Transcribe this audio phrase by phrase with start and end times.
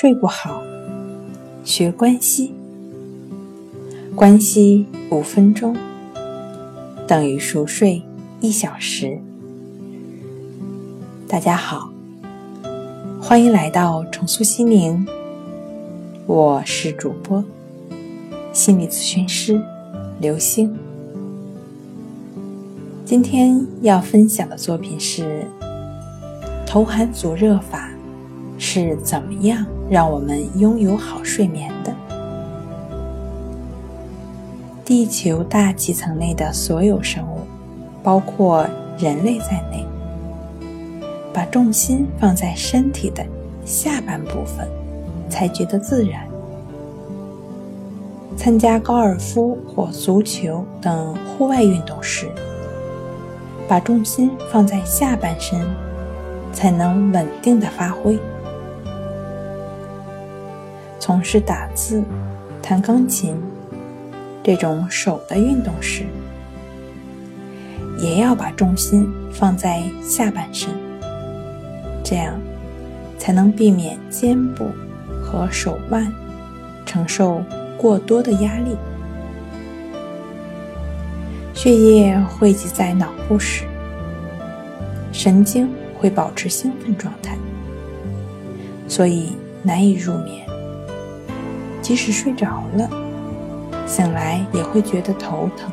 [0.00, 0.62] 睡不好，
[1.62, 2.54] 学关息。
[4.16, 5.76] 关息五分钟
[7.06, 8.00] 等于熟睡
[8.40, 9.20] 一小时。
[11.28, 11.92] 大家好，
[13.20, 15.06] 欢迎来到重塑心灵，
[16.24, 17.44] 我是主播
[18.54, 19.60] 心理咨询师
[20.18, 20.74] 刘星。
[23.04, 25.44] 今天要分享的作品是
[26.66, 27.90] 头寒足热法
[28.56, 31.92] 是怎么样让我们拥有好睡眠的。
[34.84, 37.40] 地球大气层内的所有生物，
[38.02, 38.66] 包括
[38.96, 39.84] 人类在内，
[41.32, 43.24] 把重心放在身体的
[43.64, 44.68] 下半部分，
[45.28, 46.24] 才觉得自然。
[48.36, 52.28] 参加高尔夫或足球等户外运动时，
[53.68, 55.60] 把重心放在下半身，
[56.52, 58.18] 才能稳定的发挥。
[61.00, 62.04] 从事打字、
[62.62, 63.34] 弹钢琴。
[64.42, 66.04] 这种手的运动时，
[67.98, 70.70] 也要把重心放在下半身，
[72.02, 72.40] 这样
[73.18, 74.70] 才能避免肩部
[75.22, 76.10] 和手腕
[76.86, 77.42] 承受
[77.76, 78.74] 过多的压力。
[81.52, 83.64] 血液汇集在脑部时，
[85.12, 87.36] 神经会保持兴奋状态，
[88.88, 90.46] 所以难以入眠。
[91.90, 92.88] 即使睡着了。
[93.84, 95.72] 醒来也会觉得头疼。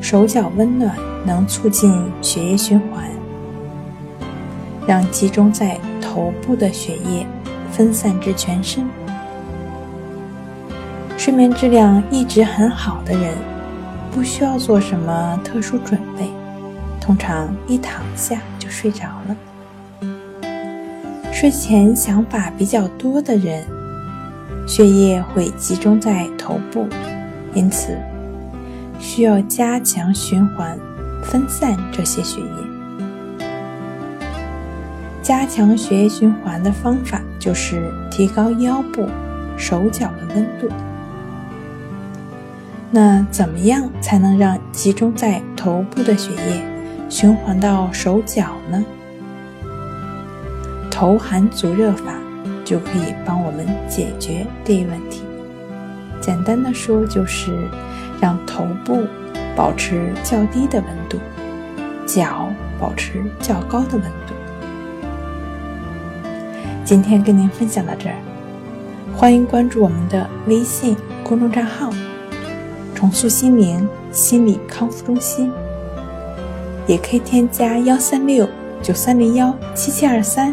[0.00, 0.92] 手脚温暖
[1.24, 3.04] 能促进血液循环，
[4.84, 7.24] 让集中在头部的血液
[7.70, 8.84] 分散至全身。
[11.16, 13.32] 睡眠质量一直很好的人，
[14.10, 16.28] 不需要做什么特殊准备，
[17.00, 19.36] 通常一躺下就睡着了。
[21.38, 23.62] 睡前想法比较多的人。
[24.66, 26.86] 血液会集中在头部，
[27.52, 27.94] 因此
[28.98, 30.78] 需要加强循环，
[31.22, 33.46] 分散这些血液。
[35.22, 39.06] 加强血液循环的方法就是提高腰部、
[39.58, 40.74] 手脚的温度。
[42.90, 46.64] 那怎么样才能让集中在头部的血液
[47.10, 48.82] 循环到手脚呢？
[50.96, 52.14] 头寒足热法。
[52.64, 55.22] 就可以帮我们解决这一问题。
[56.20, 57.52] 简单的说，就是
[58.20, 59.06] 让头部
[59.54, 61.16] 保持较低的温度，
[62.04, 62.48] 脚
[62.80, 64.34] 保持较高的温度。
[66.84, 68.16] 今天跟您分享到这儿，
[69.16, 71.90] 欢迎关注我们的微信公众账号
[72.96, 75.52] “重塑心灵心理康复中心”，
[76.88, 78.48] 也可以添加幺三六
[78.82, 80.52] 九三零幺七七二三